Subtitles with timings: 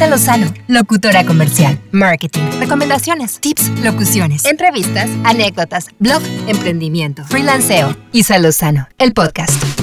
[0.00, 7.94] Isa Lozano, locutora comercial, marketing, recomendaciones, tips, locuciones, entrevistas, anécdotas, blog, emprendimiento, freelanceo.
[8.10, 9.79] Isa Lozano, el podcast.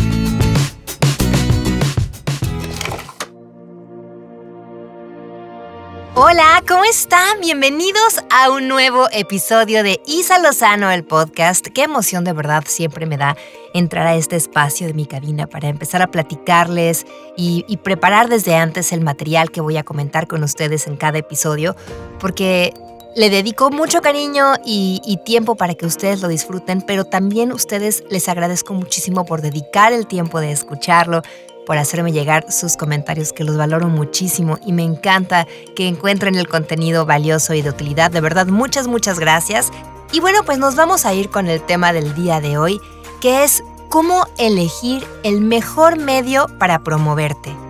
[6.20, 7.42] Hola, ¿cómo están?
[7.42, 11.68] Bienvenidos a un nuevo episodio de Isa Lozano, el podcast.
[11.68, 13.38] Qué emoción de verdad siempre me da
[13.76, 17.06] entrar a este espacio de mi cabina para empezar a platicarles
[17.36, 21.76] y, preparar desde antes el material que voy a comentar con ustedes en cada episodio,
[22.20, 22.74] porque
[23.16, 28.04] le dedico mucho cariño y, y, tiempo para que ustedes lo disfruten, pero también ustedes
[28.10, 31.22] les agradezco muchísimo por dedicar el tiempo de escucharlo,
[31.68, 35.46] por hacerme llegar sus comentarios que los valoro muchísimo y me encanta
[35.76, 38.10] que encuentren el contenido valioso y de utilidad.
[38.10, 39.70] De verdad, muchas, muchas gracias.
[40.14, 42.80] Y bueno, pues nos vamos a ir con el tema del día de hoy,
[43.20, 47.67] que es cómo elegir el mejor medio para promoverte.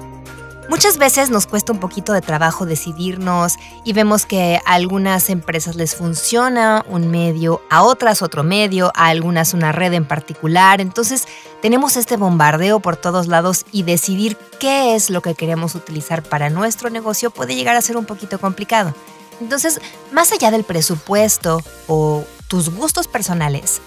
[0.70, 3.54] Muchas veces nos cuesta un poquito de trabajo decidirnos
[3.86, 9.08] y vemos que a algunas empresas les funciona un medio, a otras otro medio, a
[9.08, 10.82] algunas una red en particular.
[10.82, 11.26] Entonces
[11.62, 16.50] tenemos este bombardeo por todos lados y decidir qué es lo que queremos utilizar para
[16.50, 18.94] nuestro negocio puede llegar a ser un poquito complicado.
[19.40, 19.80] Entonces,
[20.12, 23.82] más allá del presupuesto o tus gustos personales,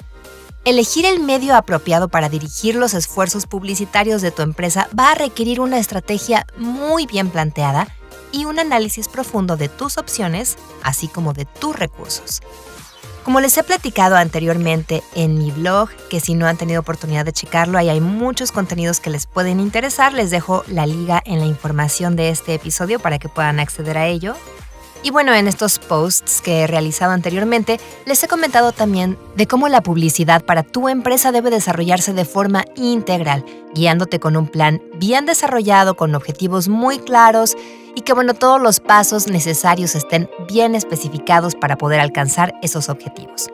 [0.66, 5.58] Elegir el medio apropiado para dirigir los esfuerzos publicitarios de tu empresa va a requerir
[5.58, 7.88] una estrategia muy bien planteada
[8.30, 12.42] y un análisis profundo de tus opciones, así como de tus recursos.
[13.24, 17.32] Como les he platicado anteriormente en mi blog, que si no han tenido oportunidad de
[17.32, 21.46] checarlo, ahí hay muchos contenidos que les pueden interesar, les dejo la liga en la
[21.46, 24.34] información de este episodio para que puedan acceder a ello.
[25.02, 29.68] Y bueno, en estos posts que he realizado anteriormente, les he comentado también de cómo
[29.68, 35.24] la publicidad para tu empresa debe desarrollarse de forma integral, guiándote con un plan bien
[35.24, 37.56] desarrollado, con objetivos muy claros
[37.94, 43.48] y que bueno, todos los pasos necesarios estén bien especificados para poder alcanzar esos objetivos.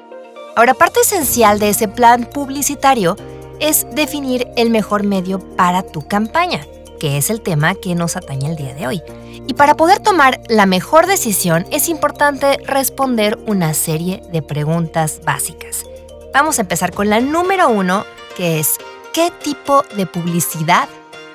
[0.56, 3.16] Ahora, parte esencial de ese plan publicitario
[3.60, 6.66] es definir el mejor medio para tu campaña
[6.98, 9.02] que es el tema que nos atañe el día de hoy.
[9.46, 15.84] Y para poder tomar la mejor decisión es importante responder una serie de preguntas básicas.
[16.32, 18.04] Vamos a empezar con la número uno,
[18.36, 18.76] que es
[19.12, 20.88] ¿qué tipo de publicidad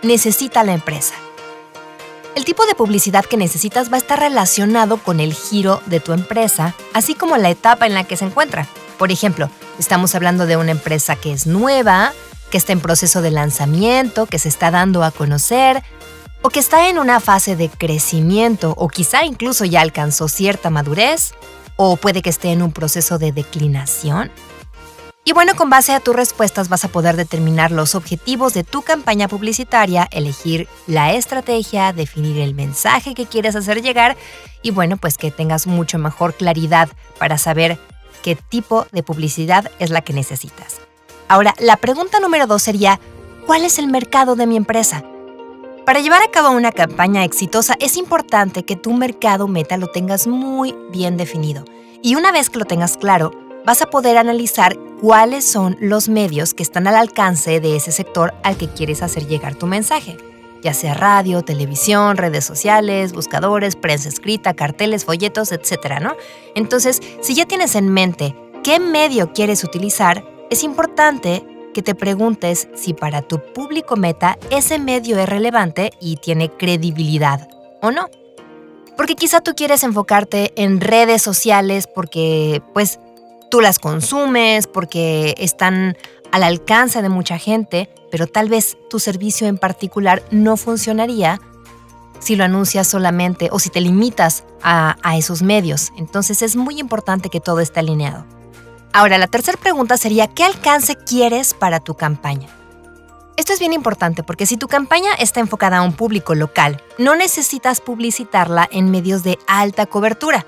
[0.04, 1.16] necesita la empresa?
[2.36, 6.14] El tipo de publicidad que necesitas va a estar relacionado con el giro de tu
[6.14, 8.68] empresa, así como la etapa en la que se encuentra.
[8.98, 12.14] Por ejemplo, estamos hablando de una empresa que es nueva,
[12.52, 15.82] que está en proceso de lanzamiento, que se está dando a conocer,
[16.44, 21.34] o que está en una fase de crecimiento, o quizá incluso ya alcanzó cierta madurez,
[21.78, 24.32] o puede que esté en un proceso de declinación.
[25.24, 28.82] Y bueno, con base a tus respuestas vas a poder determinar los objetivos de tu
[28.82, 34.18] campaña publicitaria, elegir la estrategia, definir el mensaje que quieres hacer llegar
[34.64, 36.90] y bueno, pues que tengas mucho mejor claridad
[37.20, 37.78] para saber
[38.24, 40.82] qué tipo de publicidad es la que necesitas.
[41.32, 43.00] Ahora, la pregunta número dos sería,
[43.48, 45.06] ¿cuál es el mercado de mi empresa?
[45.86, 50.28] Para llevar a cabo una campaña exitosa es importante que tu mercado meta lo tengas
[50.28, 51.64] muy bien definido.
[52.04, 53.32] Y una vez que lo tengas claro,
[53.66, 58.34] vas a poder analizar cuáles son los medios que están al alcance de ese sector
[58.44, 60.18] al que quieres hacer llegar tu mensaje,
[60.62, 66.02] ya sea radio, televisión, redes sociales, buscadores, prensa escrita, carteles, folletos, etc.
[66.02, 66.14] ¿no?
[66.56, 72.68] Entonces, si ya tienes en mente qué medio quieres utilizar, es importante que te preguntes
[72.76, 77.48] si para tu público meta ese medio es relevante y tiene credibilidad
[77.82, 78.10] o no.
[78.98, 83.00] Porque quizá tú quieres enfocarte en redes sociales porque pues
[83.50, 85.96] tú las consumes, porque están
[86.34, 91.40] al alcance de mucha gente, pero tal vez tu servicio en particular no funcionaría
[92.20, 95.94] si lo anuncias solamente o si te limitas a, a esos medios.
[95.98, 98.26] Entonces es muy importante que todo esté alineado.
[98.94, 102.50] Ahora, la tercera pregunta sería, ¿qué alcance quieres para tu campaña?
[103.38, 107.16] Esto es bien importante porque si tu campaña está enfocada a un público local, no
[107.16, 110.46] necesitas publicitarla en medios de alta cobertura.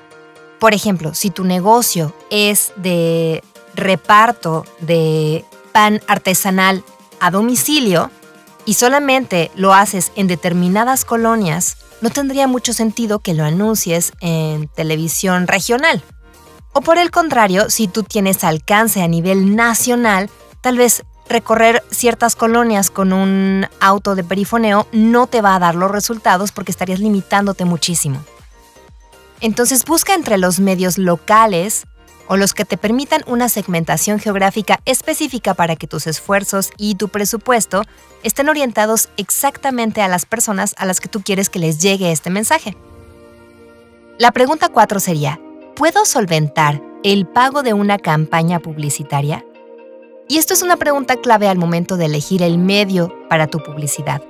[0.60, 3.42] Por ejemplo, si tu negocio es de
[3.76, 6.84] reparto de pan artesanal
[7.22, 8.12] a domicilio
[8.66, 14.68] y solamente lo haces en determinadas colonias, no tendría mucho sentido que lo anuncies en
[14.68, 16.04] televisión regional.
[16.74, 20.30] O por el contrario, si tú tienes alcance a nivel nacional,
[20.62, 25.76] tal vez recorrer ciertas colonias con un auto de perifoneo no te va a dar
[25.76, 28.24] los resultados porque estarías limitándote muchísimo.
[29.40, 31.86] Entonces busca entre los medios locales
[32.28, 37.10] o los que te permitan una segmentación geográfica específica para que tus esfuerzos y tu
[37.10, 37.84] presupuesto
[38.24, 42.30] estén orientados exactamente a las personas a las que tú quieres que les llegue este
[42.30, 42.76] mensaje.
[44.18, 45.40] La pregunta 4 sería,
[45.76, 49.46] ¿puedo solventar el pago de una campaña publicitaria?
[50.28, 54.22] Y esto es una pregunta clave al momento de elegir el medio para tu publicidad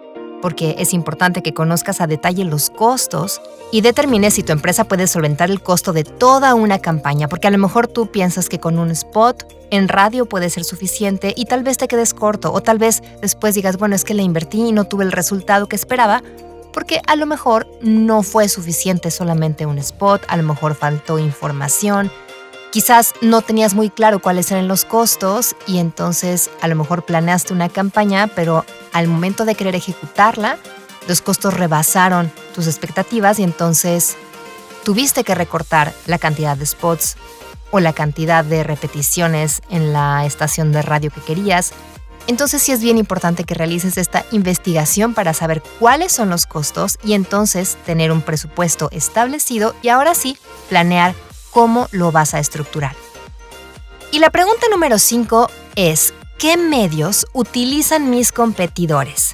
[0.44, 3.42] porque es importante que conozcas a detalle los costos
[3.72, 7.51] y determines si tu empresa puede solventar el costo de toda una campaña, porque a
[7.51, 11.63] lo mejor tú piensas que con un spot en radio puede ser suficiente y tal
[11.63, 14.72] vez te quedes corto o tal vez después digas, bueno, es que le invertí y
[14.74, 16.22] no tuve el resultado que esperaba,
[16.74, 22.12] porque a lo mejor no fue suficiente solamente un spot, a lo mejor faltó información,
[22.74, 27.54] Quizás no tenías muy claro cuáles eran los costos y entonces a lo mejor planeaste
[27.54, 30.58] una campaña, pero al momento de querer ejecutarla,
[31.08, 34.18] los costos rebasaron tus expectativas y entonces
[34.84, 37.16] tuviste que recortar la cantidad de spots
[37.70, 41.74] o la cantidad de repeticiones en la estación de radio que querías.
[42.28, 46.98] Entonces sí es bien importante que realices esta investigación para saber cuáles son los costos
[47.04, 50.38] y entonces tener un presupuesto establecido y ahora sí
[50.70, 51.16] planear
[51.52, 52.96] cómo lo vas a estructurar.
[54.12, 59.34] Y la pregunta número 5 es, ¿qué medios utilizan mis competidores?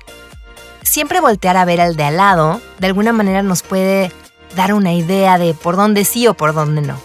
[0.82, 4.12] Siempre voltear a ver al de al lado de alguna manera nos puede
[4.56, 6.98] dar una idea de por dónde sí o por dónde no.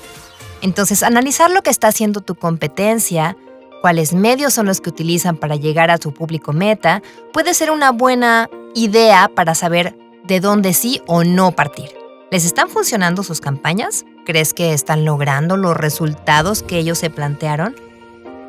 [0.63, 3.37] Entonces, analizar lo que está haciendo tu competencia,
[3.85, 7.03] cuáles medios son los que utilizan para llegar a tu público meta,
[7.35, 9.95] puede ser una buena idea para saber
[10.25, 11.91] de dónde sí o no partir.
[12.31, 14.07] ¿Les están funcionando sus campañas?
[14.25, 17.77] ¿Crees que están logrando los resultados que ellos se plantearon?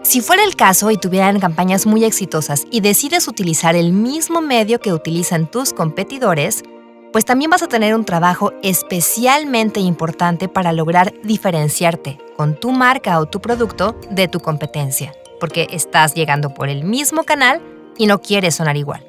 [0.03, 4.79] Si fuera el caso y tuvieran campañas muy exitosas y decides utilizar el mismo medio
[4.79, 6.63] que utilizan tus competidores,
[7.11, 13.19] pues también vas a tener un trabajo especialmente importante para lograr diferenciarte con tu marca
[13.19, 15.13] o tu producto de tu competencia,
[15.45, 17.61] porque estás llegando por el mismo canal
[17.99, 19.05] y no quieres sonar igual.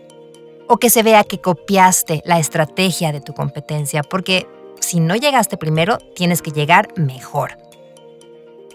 [0.69, 4.47] O que se vea que copiaste la estrategia de tu competencia, porque
[4.79, 7.57] si no llegaste primero, tienes que llegar mejor.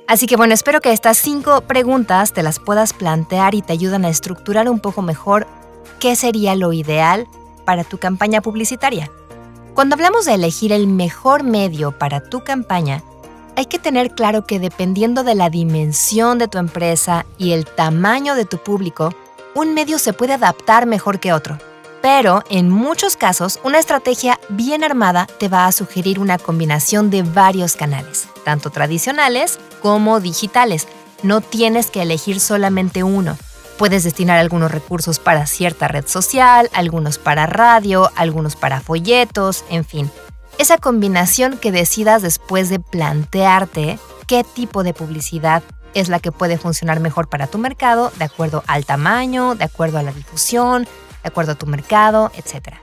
[0.07, 4.05] Así que bueno, espero que estas cinco preguntas te las puedas plantear y te ayudan
[4.05, 5.45] a estructurar un poco mejor
[5.99, 7.27] qué sería lo ideal
[7.63, 9.11] para tu campaña publicitaria.
[9.75, 13.03] Cuando hablamos de elegir el mejor medio para tu campaña,
[13.55, 18.35] hay que tener claro que dependiendo de la dimensión de tu empresa y el tamaño
[18.35, 19.13] de tu público,
[19.53, 21.57] un medio se puede adaptar mejor que otro.
[22.01, 27.21] Pero en muchos casos, una estrategia bien armada te va a sugerir una combinación de
[27.21, 30.87] varios canales, tanto tradicionales como digitales.
[31.21, 33.37] No tienes que elegir solamente uno.
[33.77, 39.85] Puedes destinar algunos recursos para cierta red social, algunos para radio, algunos para folletos, en
[39.85, 40.11] fin.
[40.57, 45.63] Esa combinación que decidas después de plantearte qué tipo de publicidad
[45.93, 49.97] es la que puede funcionar mejor para tu mercado, de acuerdo al tamaño, de acuerdo
[49.97, 52.75] a la difusión, de acuerdo a tu mercado, etc.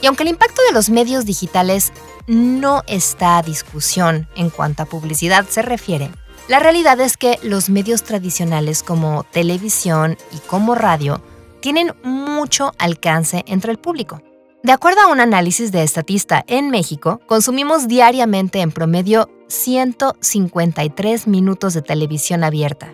[0.00, 1.92] Y aunque el impacto de los medios digitales
[2.26, 6.10] no está a discusión en cuanto a publicidad se refiere,
[6.48, 11.20] la realidad es que los medios tradicionales como televisión y como radio
[11.60, 14.22] tienen mucho alcance entre el público.
[14.62, 21.74] De acuerdo a un análisis de Estatista en México, consumimos diariamente en promedio 153 minutos
[21.74, 22.92] de televisión abierta,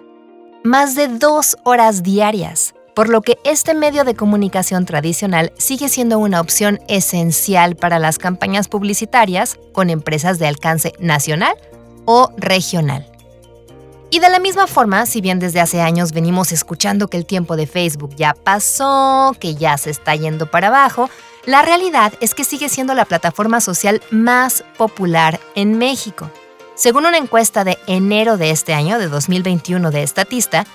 [0.62, 6.18] más de dos horas diarias por lo que este medio de comunicación tradicional sigue siendo
[6.18, 11.54] una opción esencial para las campañas publicitarias con empresas de alcance nacional
[12.04, 13.06] o regional.
[14.10, 17.56] Y de la misma forma, si bien desde hace años venimos escuchando que el tiempo
[17.56, 21.10] de Facebook ya pasó, que ya se está yendo para abajo,
[21.46, 26.30] la realidad es que sigue siendo la plataforma social más popular en México.
[26.74, 30.66] Según una encuesta de enero de este año, de 2021 de Estatista,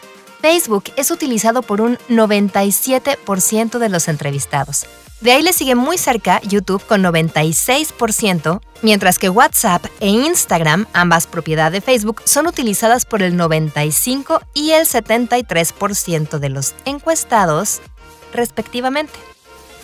[0.42, 4.86] Facebook es utilizado por un 97% de los entrevistados.
[5.22, 11.28] De ahí le sigue muy cerca YouTube con 96%, mientras que WhatsApp e Instagram, ambas
[11.28, 17.82] propiedad de Facebook, son utilizadas por el 95 y el 73% de los encuestados,
[18.34, 19.20] respectivamente.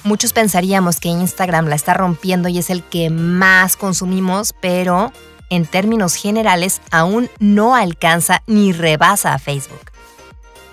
[0.05, 5.12] Muchos pensaríamos que Instagram la está rompiendo y es el que más consumimos, pero
[5.50, 9.91] en términos generales aún no alcanza ni rebasa a Facebook.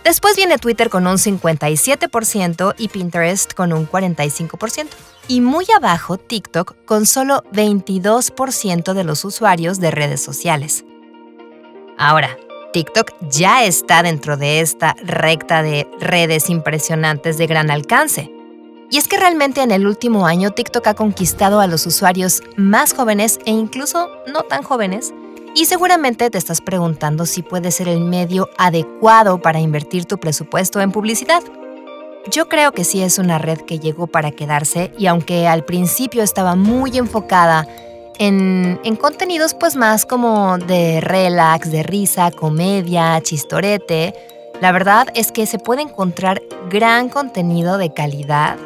[0.05, 4.89] Después viene Twitter con un 57% y Pinterest con un 45%.
[5.29, 10.85] Y muy abajo TikTok con solo 22% de los usuarios de redes sociales.
[11.97, 12.37] Ahora,
[12.75, 18.31] TikTok ya está dentro de esta recta de redes impresionantes de gran alcance.
[18.93, 22.93] Y es que realmente en el último año TikTok ha conquistado a los usuarios más
[22.93, 25.15] jóvenes e incluso no tan jóvenes
[25.55, 30.83] y seguramente te estás preguntando si puede ser el medio adecuado para invertir tu presupuesto
[30.83, 31.43] en publicidad.
[32.31, 36.23] Yo creo que sí es una red que llegó para quedarse y aunque al principio
[36.23, 37.67] estaba muy enfocada
[38.19, 44.13] en, en, contenidos pues más como de relax, de risa, comedia, chistorete.
[44.61, 48.59] La verdad es que se puede encontrar gran contenido de calidad,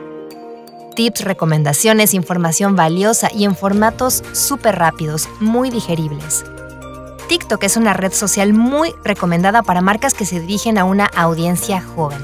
[0.97, 6.45] tips, recomendaciones, información valiosa y en formatos súper rápidos, muy digeribles.
[7.29, 11.81] TikTok es una red social muy recomendada para marcas que se dirigen a una audiencia
[11.81, 12.19] joven,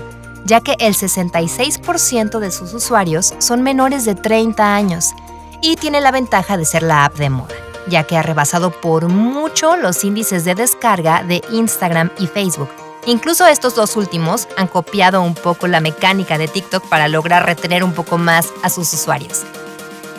[0.44, 5.12] ya que el 66% de sus usuarios son menores de 30 años
[5.60, 7.54] y tiene la ventaja de ser la app de moda,
[7.88, 12.81] ya que ha rebasado por mucho los índices de descarga de Instagram y Facebook.
[13.06, 17.82] Incluso estos dos últimos han copiado un poco la mecánica de TikTok para lograr retener
[17.82, 19.42] un poco más a sus usuarios.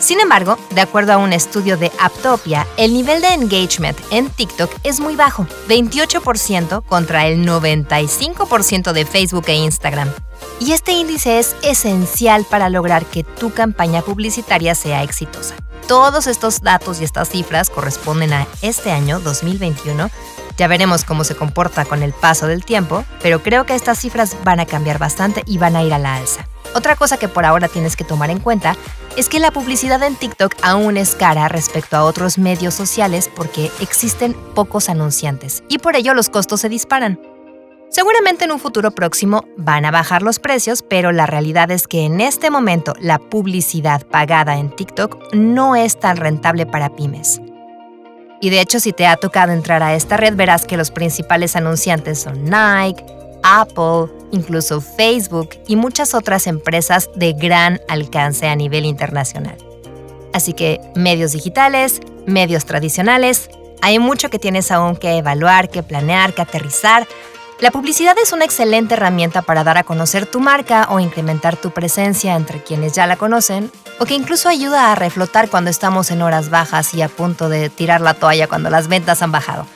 [0.04, 4.70] Sin embargo, de acuerdo a un estudio de Aptopia, el nivel de engagement en TikTok
[4.84, 10.12] es muy bajo, 28% contra el 95% de Facebook e Instagram.
[10.60, 15.56] Y este índice es esencial para lograr que tu campaña publicitaria sea exitosa.
[15.88, 20.10] Todos estos datos y estas cifras corresponden a este año 2021.
[20.58, 24.36] Ya veremos cómo se comporta con el paso del tiempo, pero creo que estas cifras
[24.44, 26.46] van a cambiar bastante y van a ir a la alza.
[26.76, 28.76] Otra cosa que por ahora tienes que tomar en cuenta
[29.16, 33.72] es que la publicidad en TikTok aún es cara respecto a otros medios sociales porque
[33.80, 37.20] existen pocos anunciantes y por ello los costos se disparan.
[37.90, 42.06] Seguramente en un futuro próximo van a bajar los precios, pero la realidad es que
[42.06, 47.40] en este momento la publicidad pagada en TikTok no es tan rentable para pymes.
[48.42, 51.56] Y de hecho, si te ha tocado entrar a esta red, verás que los principales
[51.56, 53.06] anunciantes son Nike,
[53.44, 59.58] Apple, incluso Facebook y muchas otras empresas de gran alcance a nivel internacional.
[60.34, 63.50] Así que medios digitales, medios tradicionales,
[63.82, 67.08] hay mucho que tienes aún que evaluar, que planear, que aterrizar.
[67.60, 71.72] La publicidad es una excelente herramienta para dar a conocer tu marca o incrementar tu
[71.72, 76.22] presencia entre quienes ya la conocen, o que incluso ayuda a reflotar cuando estamos en
[76.22, 79.68] horas bajas y a punto de tirar la toalla cuando las ventas han bajado.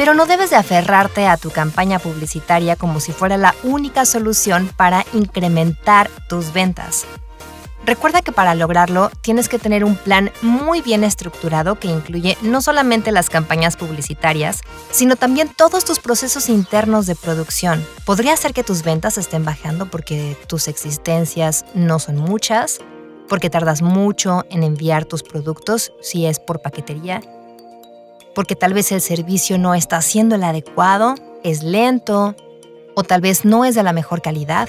[0.00, 4.70] Pero no debes de aferrarte a tu campaña publicitaria como si fuera la única solución
[4.74, 7.04] para incrementar tus ventas.
[7.84, 12.62] Recuerda que para lograrlo tienes que tener un plan muy bien estructurado que incluye no
[12.62, 17.86] solamente las campañas publicitarias, sino también todos tus procesos internos de producción.
[18.06, 22.78] Podría ser que tus ventas estén bajando porque tus existencias no son muchas,
[23.28, 27.20] porque tardas mucho en enviar tus productos si es por paquetería
[28.34, 32.34] porque tal vez el servicio no está siendo el adecuado, es lento,
[32.94, 34.68] o tal vez no es de la mejor calidad,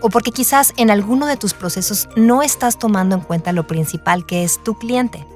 [0.00, 4.26] o porque quizás en alguno de tus procesos no estás tomando en cuenta lo principal
[4.26, 5.26] que es tu cliente.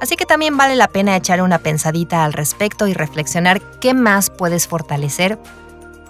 [0.00, 4.30] Así que también vale la pena echar una pensadita al respecto y reflexionar qué más
[4.30, 5.38] puedes fortalecer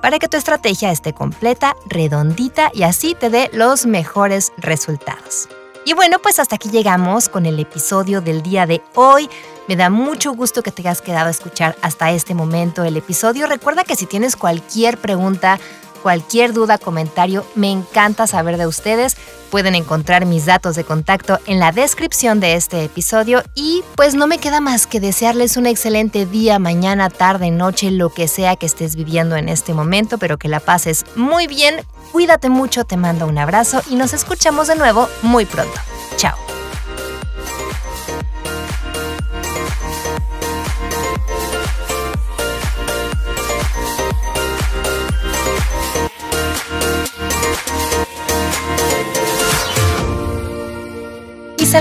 [0.02, 5.49] para que tu estrategia esté completa, redondita y así te dé los mejores resultados.
[5.85, 9.28] Y bueno, pues hasta aquí llegamos con el episodio del día de hoy.
[9.68, 13.46] Me da mucho gusto que te hayas quedado a escuchar hasta este momento el episodio.
[13.46, 15.58] Recuerda que si tienes cualquier pregunta,
[16.02, 19.16] cualquier duda, comentario, me encanta saber de ustedes.
[19.50, 24.28] Pueden encontrar mis datos de contacto en la descripción de este episodio y pues no
[24.28, 28.66] me queda más que desearles un excelente día, mañana, tarde, noche, lo que sea que
[28.66, 31.80] estés viviendo en este momento, pero que la pases muy bien.
[32.12, 35.80] Cuídate mucho, te mando un abrazo y nos escuchamos de nuevo muy pronto.
[36.16, 36.55] Chao.